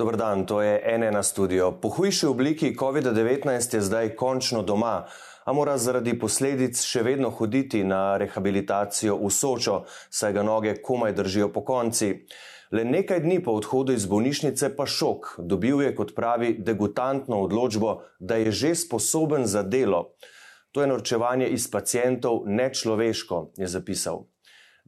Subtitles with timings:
[0.00, 1.72] Dobr dan, to je ene na studio.
[1.72, 5.04] Po hujši obliki COVID-19 je zdaj končno doma,
[5.44, 11.12] a mora zaradi posledic še vedno hoditi na rehabilitacijo v Sočo, saj ga noge komaj
[11.20, 12.08] držijo po konci.
[12.72, 15.34] Le nekaj dni po odhodu iz bolnišnice pa šok.
[15.44, 20.14] Dobil je, kot pravi, degutantno odločbo, da je že sposoben za delo.
[20.72, 24.24] To je norčevanje iz pacijentov nečloveško, je zapisal.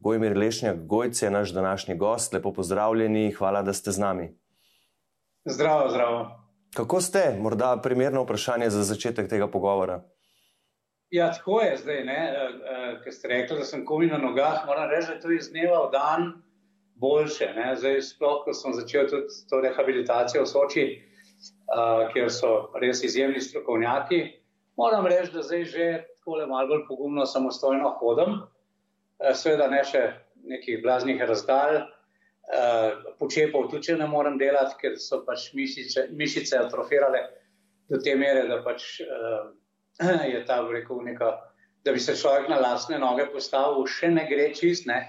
[0.01, 2.33] Gojmir Lešnjak Gojc je naš današnji gost.
[2.33, 4.42] Lepo pozdravljeni, hvala, da ste z nami.
[5.45, 6.39] Zdravo, zdravo.
[6.75, 7.37] Kako ste?
[7.39, 10.01] Morda primerno vprašanje za začetek tega pogovora.
[11.11, 14.63] Ja, tako je zdaj, e, e, ker ste rekli, da sem komi na nogah.
[14.65, 16.31] Moram reči, da je to iz dneva v dan
[16.95, 17.51] boljše.
[17.55, 17.75] Ne?
[17.75, 23.41] Zdaj, sploh, ko sem začel tudi to rehabilitacijo v Soči, uh, kjer so res izjemni
[23.41, 24.23] strokovnjaki,
[24.79, 28.39] moram reči, da zdaj že tako le malo bolj pogumno samostojno hodim.
[29.19, 30.07] Uh, Sveda ne še
[30.47, 31.83] nekih blaznih razdalj,
[32.51, 37.23] uh, počepov tudi če ne morem delati, ker so pač mišice, mišice atrofirale
[37.91, 39.51] do te mere, da pač uh,
[40.33, 41.31] je ta rekel neka,
[41.83, 45.01] da bi se človek na lastne noge postavil, še ne gre čist, ne.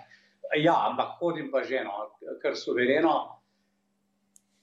[0.61, 2.11] Ja, ampak hodim pa že, no,
[2.43, 3.41] kar suvereno.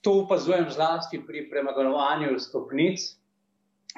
[0.02, 3.04] To opazujem zlasti pri premagovanju stopnic,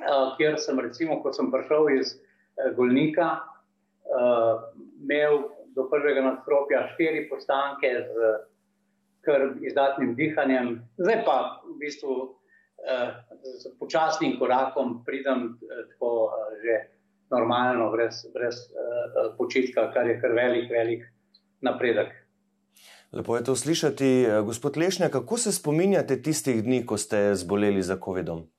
[0.03, 3.38] uh, kjer sem recimo, ko sem prišel iz uh, Golnika,
[4.11, 4.66] uh,
[5.00, 5.44] imel
[5.75, 8.34] do prvega nadstropja štiri postanke z
[9.25, 12.17] kar izdatnim dihanjem, zdaj pa v bistvu
[12.84, 13.14] eh,
[13.61, 16.77] z počasnim korakom pridem eh, tako eh, že
[17.31, 21.08] normalno, brez, brez eh, počitka, kar je kar velik, velik
[21.61, 22.12] napredek.
[23.14, 24.06] Lepo je to slišati.
[24.06, 28.50] Eh, gospod Lešnja, kako se spominjate tistih dni, ko ste zboleli za COVID-om?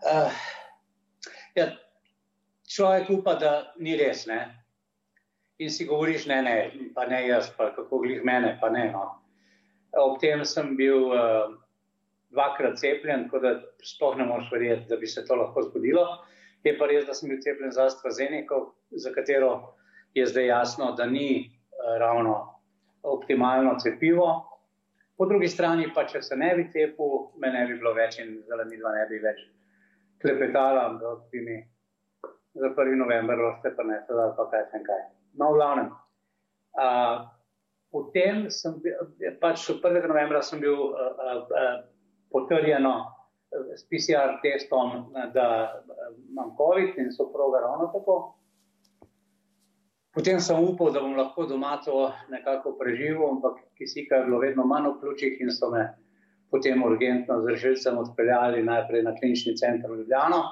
[0.00, 0.32] Uh,
[1.54, 1.66] ja,
[2.68, 4.26] človek upa, da ni res.
[4.26, 4.40] Ne?
[5.60, 6.54] In si govoriš, ne, ne,
[6.94, 8.86] pa ne jaz, pa kako glih mene, pa ne.
[8.94, 9.04] No.
[10.00, 11.52] Ob tem sem bil uh,
[12.32, 13.52] dvakrat cepljen, tako da
[13.84, 16.06] sploh ne moreš verjeti, da bi se to lahko zgodilo.
[16.64, 18.62] Je pa res, da sem bil cepljen za AstraZeneca,
[19.04, 19.52] za katero
[20.16, 22.38] je zdaj jasno, da ni uh, ravno
[23.02, 24.30] optimalno cepivo.
[25.16, 28.38] Po drugi strani pa, če se ne bi cepil, me ne bi bilo več in
[28.40, 29.44] mi dva ne bi več
[30.24, 31.60] klepetala, da bi mi
[32.56, 32.96] za 1.
[32.96, 35.90] november rošte pa ne, da pa kaj sem kaj v glavnem.
[36.78, 37.26] Uh,
[37.90, 38.76] potem sem
[39.40, 39.80] pač 1.
[40.06, 41.80] novembra sem bil uh, uh,
[42.30, 42.86] potrjen
[43.50, 45.82] s PCR testom, da
[46.30, 48.34] imam COVID in so proga ravno tako.
[50.14, 54.66] Potem sem upal, da bom lahko doma to nekako preživel, ampak kisika je bilo vedno
[54.66, 55.84] manj v pljučih in so me
[56.50, 60.42] potem urgentno z rešilcem odpeljali najprej na klinični center v Ljubljano,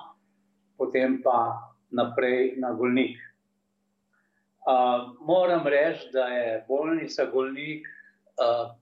[0.78, 1.58] potem pa
[1.90, 3.18] naprej na Golnik
[5.20, 7.86] moram reči, da je bolnica Golnik
[8.36, 8.74] uh,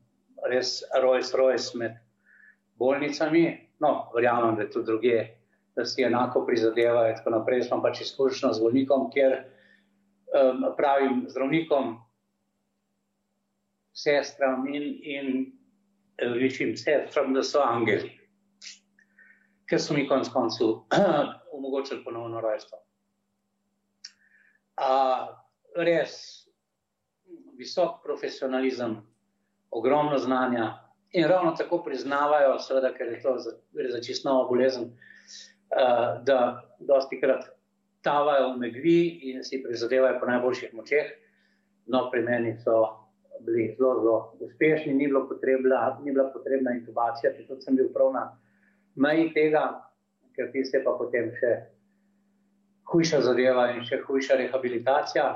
[0.50, 1.98] res Rojs Rojs med
[2.74, 3.70] bolnicami.
[3.78, 5.26] No, verjamem, da je tudi druge,
[5.76, 7.14] da si enako prizadevajo.
[7.16, 9.36] Tako naprej smo pač izkušnja z bolnikom, kjer
[10.32, 11.96] um, pravim zdravnikom,
[13.96, 18.10] sestram in, in višjim sestram, da so angeli.
[19.68, 20.82] Ker so mi konec koncev
[21.56, 22.78] omogočili ponovno rojstvo.
[24.76, 25.45] Uh,
[25.76, 26.46] res
[27.56, 28.96] visok profesionalizem,
[29.70, 30.74] ogromno znanja
[31.12, 33.52] in ravno tako priznavajo, seveda, ker je to za,
[33.92, 37.48] za čisto novo bolezen, uh, da dosti krat
[38.02, 39.00] tavajo v megli
[39.30, 41.10] in si prizadevajo po najboljših močeh.
[41.86, 43.06] No, pri meni so
[43.40, 48.24] bili zelo, zelo uspešni, ni, potrebna, ni bila potrebna intubacija, tudi sem bil prav na
[48.94, 49.64] meji tega,
[50.36, 51.52] ker ti se pa potem še
[52.90, 55.26] hujša zadeva in še hujša rehabilitacija.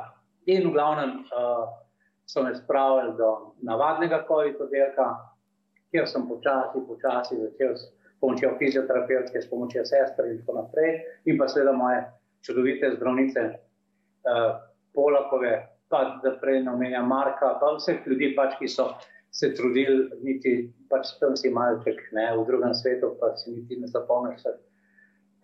[0.46, 1.68] In v glavnem uh,
[2.24, 5.06] so me spravili do navadnega COVID-oddelka,
[5.90, 7.90] kjer sem počasi, počasi začel s
[8.20, 12.04] pomočjo fizioterapevtke, s pomočjo sestre in tako naprej, in pa seveda moje
[12.46, 14.56] čudovite zdravnice, uh,
[14.94, 15.52] Polakove,
[15.88, 18.88] pa da prej ne omenjam Marka, pa vseh ljudi, pač, ki so
[19.30, 23.86] se trudili, niti pač tam si malček, ne, v drugem svetu, pa si niti ne
[23.90, 24.58] zapomniš vseh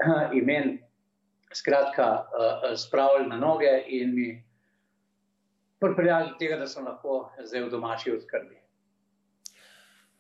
[0.41, 0.79] imen.
[1.55, 4.27] Skratka, uh, spravili na noge in mi
[5.81, 8.57] pripeljali do tega, da sem lahko zdaj v domači oskrbi.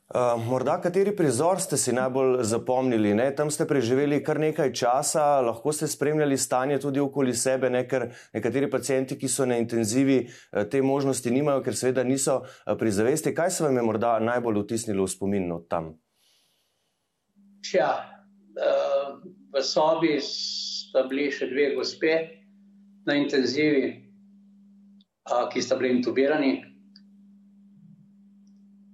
[0.06, 3.11] Uh, morda kateri prizor ste si najbolj zapomnili?
[3.19, 3.25] Ne?
[3.35, 7.82] Tam ste preživeli kar nekaj časa, lahko ste spremljali stanje tudi okoli sebe, ne?
[7.91, 10.20] ker nekateri pacijenti, ki so na intenzivi,
[10.70, 12.38] te možnosti nimajo, ker seveda niso
[12.79, 13.35] pri zavesti.
[13.35, 15.91] Kaj se vam je morda najbolj vtisnilo v spomin od tam?
[17.75, 17.91] Ja,
[18.62, 19.19] uh,
[19.50, 22.14] v sobi sta bili še dve gospe
[23.11, 24.06] na intenzivi,
[25.52, 26.64] ki sta bili intubirani.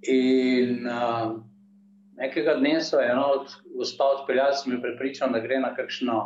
[0.09, 1.37] In uh,
[2.19, 6.19] nekega dne so eno od gospod odpeljali, sem jih prepričal, da gre na kakšno,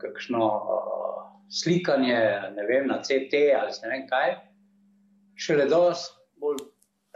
[0.00, 1.18] kakšno uh,
[1.50, 2.20] slikanje,
[2.56, 4.36] ne vem, na CT ali ne vem kaj.
[5.36, 6.62] Šele dosti bolj,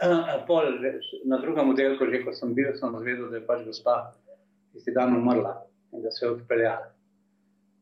[0.05, 0.69] uh, pol,
[1.25, 3.99] na drugem oddelku, že ko sem bil, sem zvedel, da je pač gospa
[4.73, 5.55] tisti dan umrla
[5.95, 6.91] in da se je odpeljala.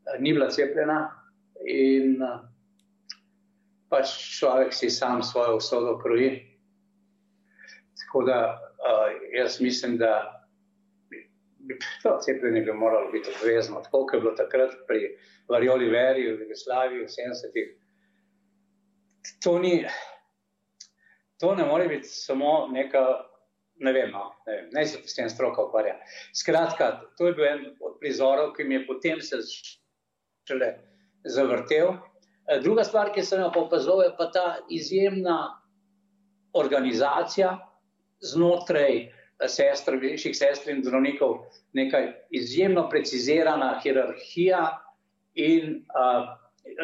[0.05, 1.01] Uh, ni bila cepljena
[1.65, 2.45] in uh,
[3.89, 6.41] pač človek si sam svojo usodo kroji.
[8.03, 10.37] Tako da uh, jaz mislim, da
[11.67, 15.17] bi to cepljenje bi moralo biti obvezno, tako kot je bilo takrat pri
[15.49, 17.67] Varjoli Veri v Jugoslaviji v 70-ih.
[19.43, 19.59] To,
[21.39, 23.03] to ne more biti samo neka,
[23.75, 25.97] ne vem, no, ne, vem, ne se s tem stroka ukvarja.
[26.35, 29.41] Skratka, to je bil en od prizorov, ki mi je potem se
[30.47, 30.71] šele
[31.23, 31.97] zavrtel.
[32.61, 35.37] Druga stvar, ki sem jo opazoval, je pa ta izjemna
[36.55, 37.57] organizacija,
[38.23, 41.37] znotraj eh, sestr, višjih sestr in zdravnikov
[41.77, 44.61] nekaj izjemno precizirana hierarhija
[45.37, 46.31] in uh,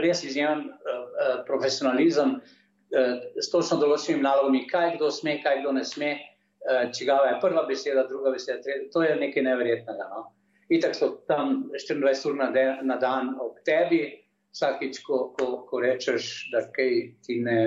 [0.04, 5.82] res izjemen uh, profesionalizem uh, s točno določenimi nalogami, kaj kdo sme, kaj kdo ne
[5.88, 8.92] sme, uh, čigava je prva beseda, druga beseda, tretja.
[8.94, 10.10] To je nekaj neverjetnega.
[10.12, 10.28] No?
[10.70, 14.04] Itak so tam 24 ur na, de, na dan ob tebi,
[14.54, 16.94] vsakič, ko, ko, ko rečeš, da kaj
[17.26, 17.58] ti ne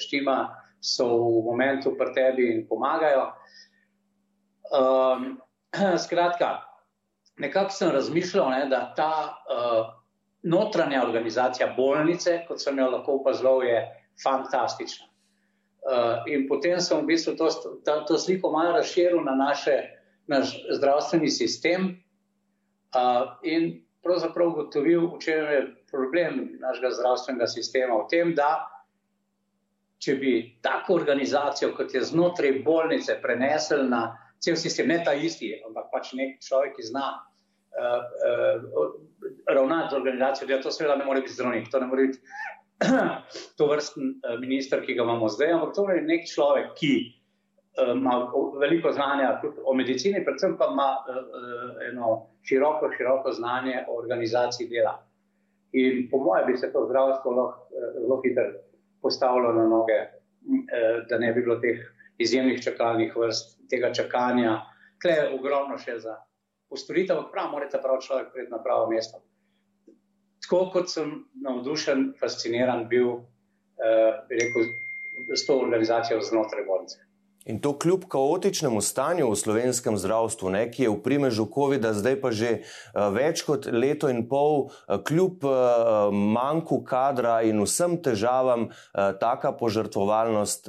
[0.00, 0.38] štima,
[0.84, 1.08] so
[1.40, 3.32] v momentu pri tebi in pomagajo.
[4.68, 5.40] Um,
[6.04, 6.60] skratka,
[7.40, 9.88] nekako sem razmišljal, ne, da ta uh,
[10.44, 13.80] notranja organizacija bolnice, kot sem jo lahko opazoval, je
[14.22, 15.08] fantastična.
[15.84, 17.48] Uh, in potem sem v bistvu to,
[17.84, 19.82] to, to sliko malo razširil na naše,
[20.28, 21.90] naš zdravstveni sistem
[22.96, 25.60] uh, in pravzaprav ugotovil, v čem je
[25.90, 27.98] problem našega zdravstvenega sistema.
[28.02, 28.66] V tem, da
[30.04, 30.32] če bi
[30.64, 34.06] tako organizacijo, kot je znotraj bolnice, prenesel na
[34.44, 38.96] cel sistem, ne ta isti, ampak pač nek človek, ki zna uh, uh,
[39.48, 42.20] ravnati z organizacijo, da to seveda ne more biti zdravnik, to ne more biti
[43.58, 46.92] to vrsten uh, minister, ki ga imamo zdaj, ampak to je nek človek, ki
[47.94, 48.30] ima
[48.60, 51.16] veliko znanja tudi o medicini, predvsem pa ima uh,
[51.88, 54.94] eno široko, široko znanje o organizaciji dela.
[55.72, 57.64] In po mojem bi se to zdravstvo lahko
[58.00, 58.44] zelo hitro
[59.02, 61.80] postavilo na noge, eh, da ne bi bilo teh
[62.18, 64.60] izjemnih čakalnih vrst, tega čakanja.
[65.02, 66.14] Tle je ogromno še za
[66.70, 69.20] postoritev, ampak prav, morate prav človek priti na pravo mesto.
[70.44, 71.10] Tako kot sem
[71.44, 73.10] navdušen, fasciniran bil,
[73.76, 74.70] eh, rekel,
[75.34, 77.02] s to organizacijo znotraj bolnice.
[77.44, 82.16] In to kljub kaotičnemu stanju v slovenskem zdravstvu, ne, ki je v primežu COVID-a zdaj
[82.22, 87.98] pa že uh, več kot leto in pol, uh, kljub uh, manjku kadra in vsem
[88.00, 90.68] težavam, taka požrtvovalnost,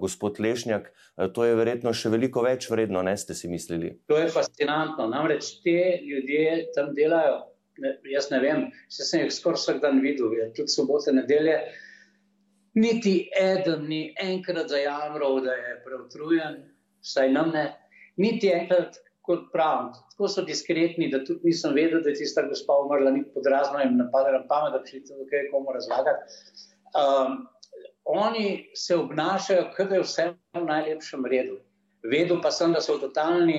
[0.00, 0.88] gospod Lešnjak,
[1.34, 3.96] to je verjetno še veliko več vredno, ne ste si mislili.
[4.10, 5.08] To je fascinantno.
[5.10, 7.40] Namreč te ljudje tam delajo,
[7.82, 11.58] ne, jaz ne vem, se sem jih skoraj vsak dan videl, tudi sobote, nedelje.
[12.78, 16.58] Niti eden ni enkrat zajamral, da je preutrujen,
[17.02, 17.64] vsaj nam ne.
[18.22, 22.76] Niti enkrat, kot pravim, tako so diskretni, da tudi nisem vedel, da je tista gospa
[22.84, 26.38] umrla, ni podrazno jim napadla na pamet, da bi to kaj komu razlagati.
[27.02, 27.40] Um,
[28.04, 31.58] oni se obnašajo, kot da je vse v najlepšem redu.
[32.06, 33.58] Vedel pa sem, da so totalni,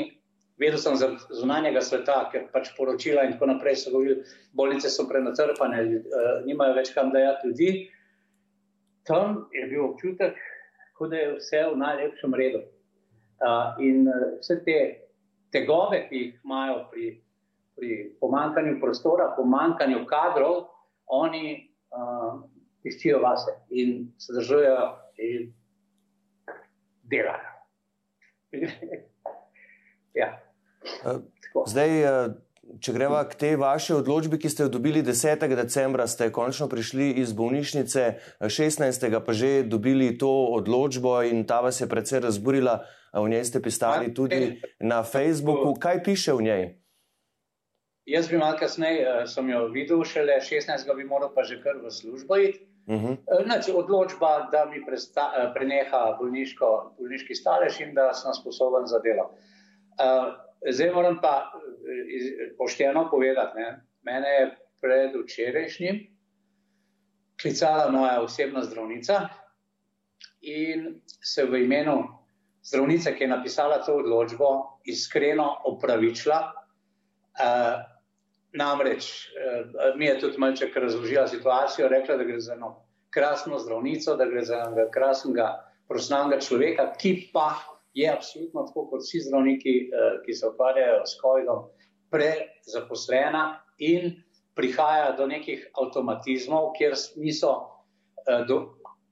[0.57, 0.97] vedel sem
[1.41, 4.23] zunanjega sveta, ker pač poročila in tako naprej so govorili,
[4.57, 7.71] bolnice so prenatrpane, uh, nimajo več kam dajati ljudi
[9.09, 10.37] tam je bil občutek,
[10.99, 12.61] da je vse v najlepšem redu.
[13.39, 14.77] Uh, in uh, vse te
[15.51, 17.05] tegobe, ki jih imajo pri,
[17.79, 20.67] pri pomankanju prostora, pomankanju kadrov,
[21.07, 21.55] oni
[21.95, 22.43] uh,
[22.83, 25.47] iščijo vase in se držajo in
[27.09, 27.55] delajo.
[30.19, 30.29] ja.
[31.65, 32.03] Zdaj,
[32.77, 35.41] Če greva k tej vaši odločbi, ki ste jo dobili 10.
[35.57, 38.03] decembra, ste končno prišli iz bolnišnice,
[38.45, 39.09] 16.
[39.25, 42.85] pa že dobili to odločbo in ta vas je precej razburila.
[43.09, 45.73] V njej ste pisali tudi na Facebooku.
[45.81, 46.63] Kaj piše v njej?
[48.05, 50.93] Jaz bi malo kasneje, eh, sem jo videl, šele 16.
[50.93, 52.69] bi moral pa že kar v službo iti.
[52.85, 53.17] Uh -huh.
[53.45, 58.99] Znači, odločba, da mi presta, eh, preneha bolniško, bolniški stalež in da sem sposoben za
[58.99, 59.33] delo.
[59.99, 60.33] Uh,
[60.71, 61.51] zdaj moram pa
[62.57, 64.45] pošteno povedati, ne, mene je
[64.81, 65.99] predvčerajšnjim
[67.41, 69.27] klicala moja osebna zdravnica
[70.41, 72.03] in se v imenu
[72.63, 76.39] zdravnice, ki je napisala to odločbo, iskreno opravičila.
[77.39, 77.79] Uh,
[78.51, 82.75] namreč uh, mi je tudi malček razložila situacijo, rekla, da gre za eno
[83.09, 85.47] krasno zdravnico, da gre za enega krasnega
[85.87, 87.55] profesionalnega človeka, ki pa
[87.93, 91.67] je absolutno tako kot vsi zdravniki, uh, ki se ukvarjajo s COVID-om,
[92.09, 93.43] prezaposlena
[93.77, 94.11] in
[94.55, 97.55] prihaja do nekih avtomatizmov, kjer niso.
[98.27, 98.59] Uh, do,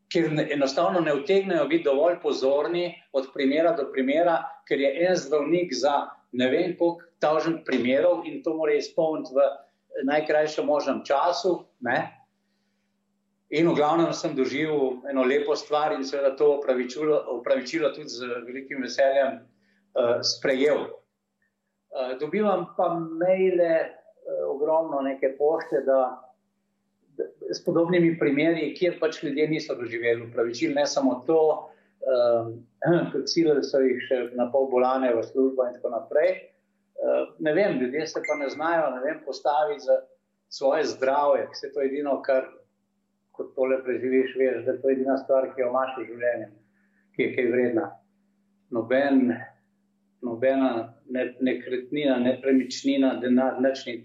[0.07, 5.73] Ker enostavno ne utegnejo biti dovolj pozorni od primera do primera, ker je en zdravnik
[5.75, 9.47] za ne vem, koliko tažen primerov in to mora izpolniti v
[10.07, 11.65] najkrajšem možnem času.
[11.79, 11.97] Ne?
[13.49, 18.83] In v glavnem sem doživel eno lepo stvar in seveda to opravičilo tudi z velikim
[18.83, 20.83] veseljem uh, sprejel.
[21.95, 26.27] Uh, dobivam pa maile, uh, ogromno neke pošte, da
[27.47, 31.39] s podobnimi primeri, kjer pač ljudje niso doživeli upravičil, ne samo to,
[32.11, 36.35] um, cilj so jih še na pol bolane v službo in tako naprej.
[36.99, 40.01] Uh, ne vem, ljudje se pa ne znajo ne vem, postaviti za
[40.51, 42.51] svoje zdravje, ki se to edino, kar
[43.37, 46.49] kot tole preživiš, veš, da to je edina stvar, ki jo imaš v življenju,
[47.15, 47.85] ki je kaj vredna.
[48.75, 49.21] Noben,
[50.25, 50.71] nobena
[51.13, 53.99] ne, nekretnina, nepremičnina, denar, nič ni,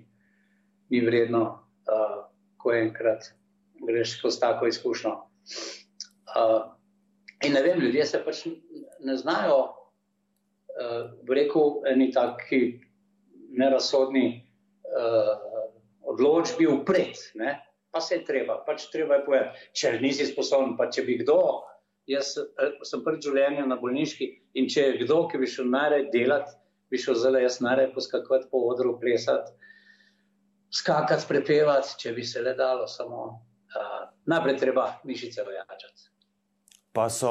[0.93, 1.47] ni vredno.
[1.83, 2.21] Uh,
[2.63, 3.33] ko enkrat
[3.87, 5.13] greš skozi tako izkušnjo.
[6.37, 6.71] Uh,
[7.45, 8.45] in ne vem, ljudje se pač
[9.01, 12.63] ne znajo, uh, rekel, eni taki
[13.59, 14.27] nerazsodni
[14.87, 15.35] uh,
[16.15, 17.59] odločbi upred, ne?
[17.93, 21.39] Pa se je treba, pač treba je povedati, če nisi sposoben, pa če bi kdo.
[22.11, 22.35] Jaz
[22.89, 24.27] sem prvi življenje na bolniški
[24.59, 26.57] in če je kdo, ki bi šel najraje delati,
[26.91, 29.53] bi šel zelo jaz najraje poskakovati po odru, plesati
[30.73, 36.12] skakati, prepevati, če bi se le dalo, samo uh, najprej treba mišice ojačati.
[36.93, 37.29] Pa so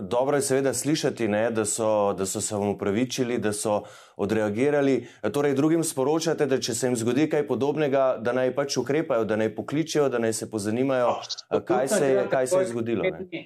[0.00, 3.82] dobro, seveda, slišati, ne, da, so, da so se vam upravičili, da so
[4.16, 5.06] odreagirali.
[5.32, 9.36] Torej, drugim sporočate, da če se jim zgodi kaj podobnega, da naj pač ukrepajo, da
[9.36, 11.08] naj pokličijo, da naj se pozanimajo,
[11.50, 13.02] no, kaj, se, kaj se je zgodilo.
[13.02, 13.40] Pet dni,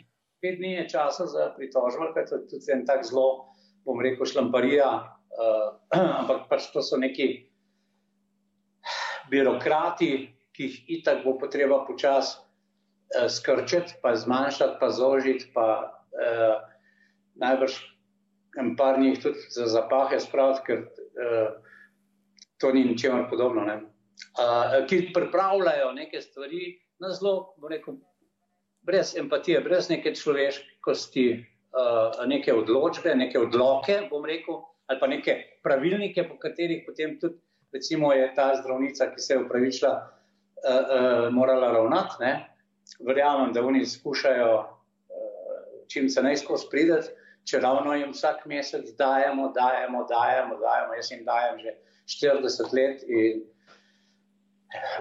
[0.44, 3.54] pet dni je časa za pritožbo, ker je tudi en tak zelo,
[3.88, 4.90] bom rekel, šlamparija,
[5.32, 5.70] uh,
[6.20, 7.30] ampak pač to so neki
[9.32, 10.12] birokrati,
[10.52, 12.47] ki jih itak bo potreba počasi eh,
[13.28, 15.66] skrčiti, pa zmanjšati, pa zožiti, pa
[16.12, 16.56] eh,
[17.34, 17.78] najbrž
[18.58, 21.48] en par njih tudi za zapahe spraviti, ker eh,
[22.58, 23.64] to ni ničemer podobno.
[23.64, 23.80] Ne?
[24.18, 28.00] Uh, ki pripravljajo neke stvari na zelo, rekel,
[28.82, 31.26] brez empatije, brez neke človeškosti,
[31.70, 34.58] uh, neke odločbe, neke odloke, bom rekel,
[34.90, 37.38] ali pa neke pravilnike, po katerih potem tudi
[37.72, 42.14] recimo je ta zdravnica, ki se je upravičila, uh, uh, morala ravnati.
[42.20, 42.32] Ne?
[42.98, 44.66] Verjamem, da oni skušajo uh,
[45.88, 47.12] čim se najskozi prideti,
[47.44, 50.96] če ravno jim vsak mesec dajemo, dajemo, dajemo, dajemo.
[50.98, 51.76] Jaz jim dajem že
[52.28, 53.44] 40 let in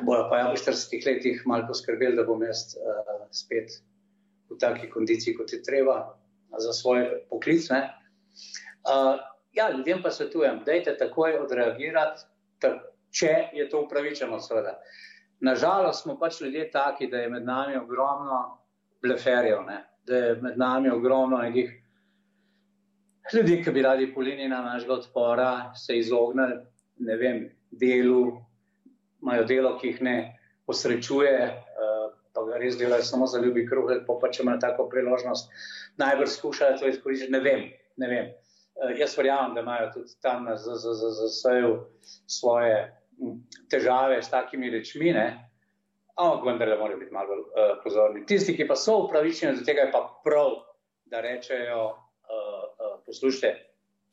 [0.05, 3.81] bojo pa ja v 40 letih malo poskrbeli, da bom jaz uh, spet
[4.47, 6.15] v taki kondiciji, kot je treba
[6.57, 7.67] za svoj poklic.
[7.71, 9.19] Uh,
[9.51, 12.23] ja, ljudem pa svetujem, dajte takoj odreagirati,
[13.11, 14.77] če je to upravičeno, seveda.
[15.39, 18.58] Nažalost smo pač ljudje taki, da je med nami ogromno
[19.01, 19.84] bleferjev, ne?
[20.08, 21.72] da je med nami ogromno nekih
[23.34, 26.62] ljudi, ki bi radi polini na našega odpora, se izognili,
[27.00, 27.41] ne vem,
[27.72, 28.38] delu,
[29.22, 30.15] imajo delo, ki jih ne
[30.65, 34.88] posrečuje, uh, pa ga res delajo samo za ljubi kruh, pa pa če imajo tako
[34.89, 35.51] priložnost,
[35.98, 37.67] najbrž skušajo to izkoristiti, ne vem,
[37.98, 38.32] ne vem.
[38.77, 41.75] Uh, jaz verjamem, da imajo tudi tam na ZZZZ-ju
[42.27, 42.79] svoje
[43.69, 45.13] težave s takimi rečmi,
[46.17, 48.25] ampak vendar le morajo biti malo bolj uh, pozorni.
[48.25, 50.55] Tisti, ki pa so upravičeni do tega, je pa prav,
[51.05, 53.51] da rečejo, uh, uh, poslušajte,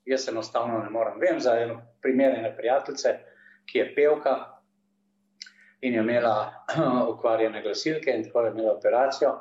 [0.06, 1.18] jaz enostavno ne morem.
[1.20, 3.16] Vem za eno primer ene prijateljice,
[3.70, 4.34] ki je pevka
[5.80, 6.37] in je imela
[6.76, 9.34] uh, okvarjene glasilke in tako je imela operacijo.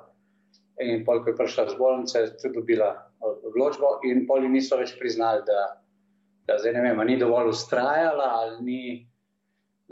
[0.81, 2.89] In pol, ko je prišla z bolnice, je tudi dobila
[3.21, 5.83] odločbo in poli niso več priznali, da,
[6.47, 8.79] da zdaj ne vem, ni dovolj ustrajala ali ni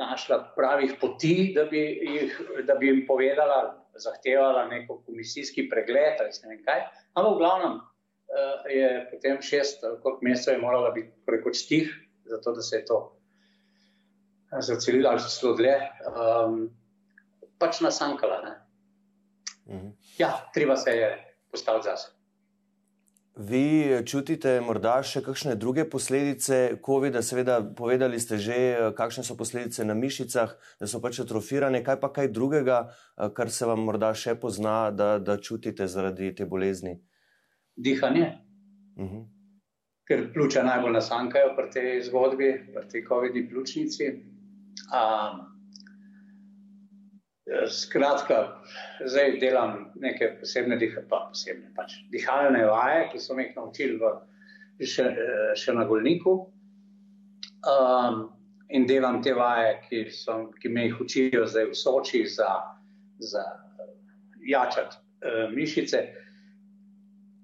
[0.02, 6.38] našla pravih poti, da bi, jih, da bi jim povedala, zahtevala neko komisijski pregled ali
[6.44, 6.86] ne vem kaj.
[7.14, 11.92] Ampak v glavnem uh, je potem šest kot mesecev morala biti prekoč tih,
[12.26, 13.00] zato da se je to
[14.52, 15.76] eh, zacelilo ali celo dlje,
[16.08, 16.64] um,
[17.60, 18.42] pač nasankala.
[19.68, 19.92] Mhm.
[20.18, 21.12] Ja, treba se je
[21.52, 22.21] postaviti zase.
[23.36, 27.22] Vi čutite morda še kakšne druge posledice COVID-a?
[27.24, 28.58] Seveda, povedali ste že,
[28.98, 31.80] kakšne so posledice na mišicah, da so pač atrofirane.
[31.80, 36.46] Kaj pa kaj drugega, kar se vam morda še pozna, da, da čutite zaradi te
[36.46, 37.00] bolezni?
[37.76, 38.36] Dihanje.
[38.98, 39.16] Uh mhm.
[39.16, 39.24] -huh.
[40.08, 44.12] Ker pljuča najbolj nasankajo pri tej zgodbi, pri tej COVID-i pljučnici.
[44.92, 45.51] Um,
[47.68, 48.62] Skratka,
[49.06, 50.78] zdaj delam neke posebne,
[51.10, 54.12] pa posebne pač, dihalne vaje, ki so jih naučili v,
[54.88, 55.08] še,
[55.60, 56.38] še na Golniku.
[57.68, 58.30] Um,
[58.72, 62.50] in delam te vaje, ki, so, ki me jih učijo zdaj v Soči za,
[63.20, 63.44] za
[64.48, 66.06] jačati uh, mišice.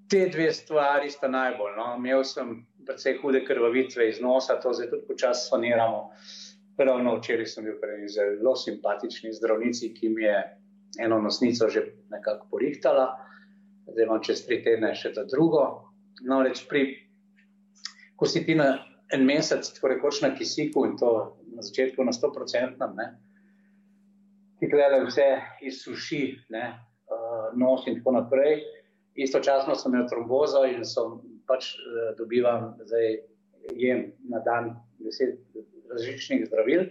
[0.08, 1.76] Te dve stvari sta najbolj.
[1.76, 1.92] No?
[2.00, 6.06] Imel sem precej hude krvavitve iz nosa, to zdaj tudi počasi saniramo.
[6.78, 10.38] Ravno včeraj sem bil pri zelo simpatični zdravnici, ki mi je
[11.02, 11.82] eno nosnico že
[12.14, 13.08] nekako porihtala,
[13.88, 15.64] zdaj imam čez tri tedne še za drugo.
[16.22, 16.84] No, reč pri,
[18.18, 18.78] ko si ti na
[19.14, 23.16] en mesec, tako rekoč na kisiku in to na začetku na 100-odstotnem,
[24.60, 25.28] ti gledaj vse
[25.70, 26.66] izsuši, ne,
[27.10, 28.62] uh, nos in tako naprej.
[29.18, 31.18] Istočasno sem imel trombozo in sem
[31.50, 33.18] pač uh, dobivam zdaj
[33.78, 35.40] jem na dan deset
[35.92, 36.88] različnih zdravil.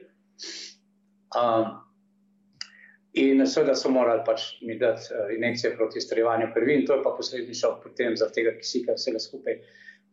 [1.36, 1.74] Um,
[3.12, 7.02] in seveda so morali pač mi dati uh, injekcije proti strevanju krvi, in to je
[7.02, 9.60] pa posledično potem za tega kisika vsega skupaj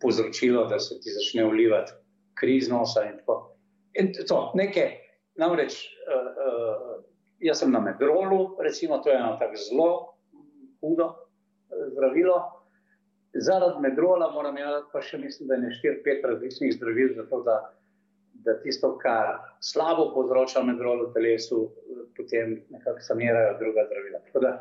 [0.01, 1.91] povzročilo, da se ti začne ulivati
[2.39, 3.55] kri iz nosa in tako.
[3.99, 4.95] In to, nekaj,
[5.39, 7.03] namreč, uh, uh,
[7.39, 9.91] jaz sem na medrolu, recimo, to je eno tako zelo
[10.81, 11.13] hudo
[11.91, 12.63] zdravilo.
[13.33, 17.55] Zaradi medrola moram imeti pa še, mislim, da je ne 4-5 različnih zdravil, zato da
[18.45, 21.65] da tisto, kar slabo povzroča medrol v telesu,
[22.17, 24.19] potem nekako sanirajo druga zdravila.
[24.27, 24.53] Tako da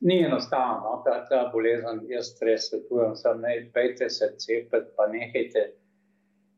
[0.00, 1.02] ni enostavno, no?
[1.04, 5.64] ta, ta bolezen, jaz res svetujem, sam ne pejte se cepeti, pa nehajte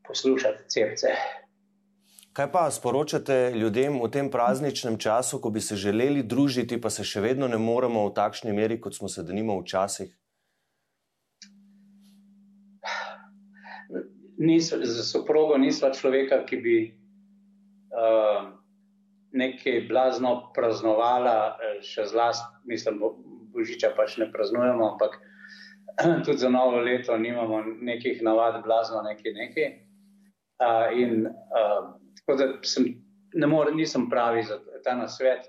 [0.07, 1.15] poslušati cepce.
[2.33, 7.03] Kaj pa sporočate ljudem v tem prazničnem času, ko bi se želeli družiti, pa se
[7.03, 10.13] še vedno ne moremo v takšni meri, kot smo se denimo včasih?
[14.41, 16.77] Nis, za soprogo nisva človeka, ki bi
[17.93, 18.49] uh,
[19.31, 23.13] nekaj blazno praznovala, eh, še zlasti, mislim, bo,
[23.53, 25.19] božiča pač ne praznujemo, ampak
[26.25, 29.69] tudi za novo leto nimamo nekih navad, blazno nekaj nekaj.
[30.61, 32.91] Uh, in uh, tako da sem,
[33.33, 35.47] ne morem, nisem pravi za ta nasvet,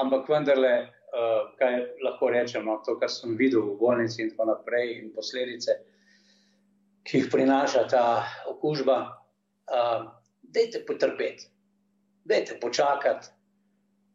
[0.00, 4.96] ampak vendarle, uh, kaj lahko rečemo, to, kar sem videl v bolnici in tako naprej
[4.96, 5.76] in posledice
[7.04, 8.04] ki jih prinaša ta
[8.50, 8.96] okužba,
[9.70, 10.10] uh,
[10.42, 11.48] dajte potrpeti,
[12.24, 13.28] dajte počakati,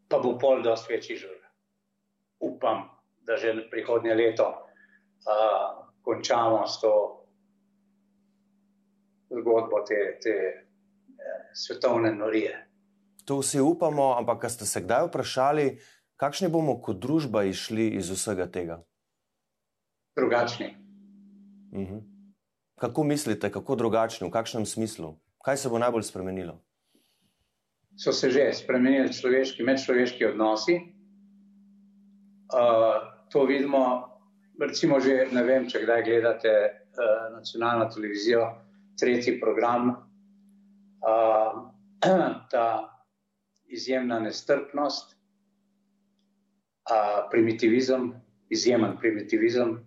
[0.07, 1.37] pa bo pol dosti večji žur.
[2.39, 2.89] Upam,
[3.25, 7.25] da že prihodnje leto uh, končamo s to
[9.29, 12.67] zgodbo te, te eh, svetovne norije.
[13.25, 15.77] To vsi upamo, ampak ste se kdaj vprašali,
[16.15, 18.83] kakšni bomo kot družba išli iz vsega tega?
[20.15, 20.75] Drugačni.
[21.71, 21.95] Uh mhm.
[21.95, 22.14] -huh.
[22.75, 25.15] Kako mislite, kako drugačni, v kakšnem smislu?
[25.45, 26.59] Kaj se bo najbolj spremenilo?
[27.95, 30.75] So se že spremenili človeški, medčloveški odnosi.
[32.51, 34.11] Uh, to vidimo,
[34.59, 38.43] recimo, že ne vem, če kdaj gledate uh, nacionalno televizijo,
[38.99, 39.95] tretji program,
[40.99, 41.71] uh,
[42.51, 42.67] ta
[43.71, 45.15] izjemna nestrpnost,
[46.91, 48.11] uh, primitivizem,
[48.49, 49.79] izjemen primitivizem.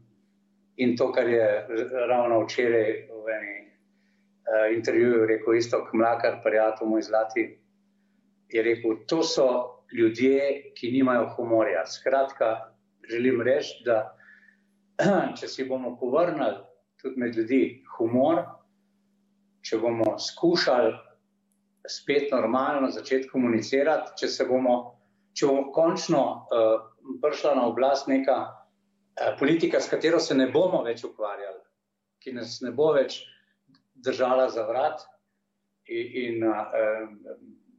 [0.79, 1.47] In to, kar je
[2.09, 7.49] ravno včeraj v eni uh, intervjuju rekel isto, kot Mlakar, prijatelj moj zlati,
[8.49, 9.49] je rekel, to so
[9.93, 11.87] ljudje, ki nimajo humorja.
[11.87, 12.71] Skratka,
[13.11, 14.15] želim reči, da
[15.39, 16.63] če si bomo povrnili
[17.03, 17.63] tudi med ljudi
[17.97, 18.43] humor,
[19.63, 20.95] če bomo skušali
[21.89, 24.77] spet normalno začeti komunicirati, če se bomo,
[25.35, 26.87] če bomo končno uh,
[27.23, 28.39] prišla na oblast neka
[29.39, 31.61] politika, s katero se ne bomo več ukvarjali,
[32.23, 33.21] ki nas ne bo več
[34.05, 35.03] držala za vrat
[35.89, 37.09] in, in uh,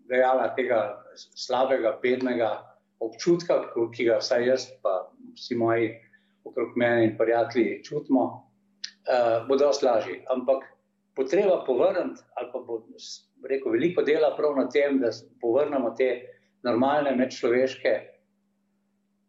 [0.09, 0.81] dejala tega
[1.15, 2.51] slabega, bednega
[2.99, 3.61] občutka,
[3.95, 5.05] ki ga vsaj jaz, pa
[5.37, 5.93] vsi moji
[6.47, 10.19] okrog mene in prijatelji čutimo, uh, bo dosti lažji.
[10.33, 10.65] Ampak
[11.15, 12.81] potreba povrniti, ali pa bo
[13.47, 16.09] rekel, veliko dela prav na tem, da povrnemo te
[16.63, 18.18] normalne medčloveške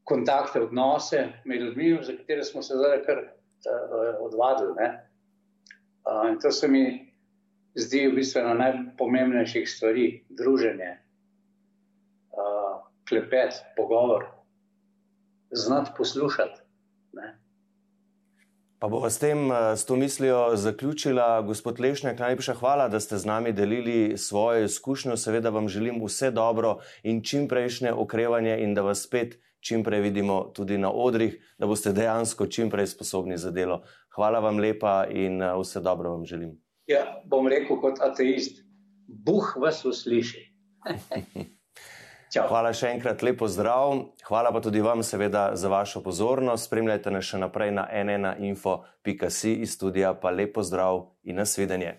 [0.04, 4.88] kontakte, odnose med ljudmi, za katere smo se zdaj kar uh, odvadili.
[6.04, 7.12] Uh, in to se mi
[7.74, 10.96] zdi v bistvu ena najpomembnejših stvari, druženje,
[12.32, 14.26] uh, klepet, pogovor,
[15.50, 16.60] znati poslušati.
[17.12, 17.36] Ne?
[18.80, 22.18] Pa bo s tem, s to mislijo zaključila gospod Lešnjak.
[22.18, 25.16] Najlepša hvala, da ste z nami delili svojo izkušnjo.
[25.16, 30.00] Seveda vam želim vse dobro in čim prejšnje okrevanje in da vas spet čim prej
[30.00, 33.82] vidimo tudi na odrih, da boste dejansko čim prej sposobni za delo.
[34.14, 36.56] Hvala vam lepa in eh, vse dobro vam želim.
[36.86, 38.64] Ja, bom rekel kot ateist,
[39.06, 40.46] Bog vas usliši.
[42.30, 43.96] Hvala še enkrat, lepo zdrav.
[44.28, 46.68] Hvala pa tudi vam, seveda, za vašo pozornost.
[46.68, 51.96] Spremljajte nas še naprej na nnainfo.si iz studija, pa lepo zdrav in nasvidenje.